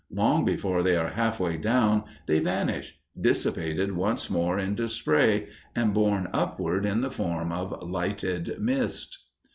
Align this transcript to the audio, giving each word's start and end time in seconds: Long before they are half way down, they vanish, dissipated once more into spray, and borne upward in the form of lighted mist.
Long 0.11 0.45
before 0.45 0.81
they 0.81 0.95
are 0.95 1.11
half 1.11 1.39
way 1.39 1.57
down, 1.57 2.05
they 2.25 2.39
vanish, 2.39 2.97
dissipated 3.15 3.91
once 3.91 4.31
more 4.31 4.57
into 4.57 4.87
spray, 4.89 5.49
and 5.75 5.93
borne 5.93 6.27
upward 6.33 6.87
in 6.87 7.01
the 7.01 7.11
form 7.11 7.51
of 7.51 7.83
lighted 7.87 8.59
mist. 8.59 9.19